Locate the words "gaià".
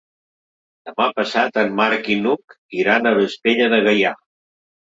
3.91-4.17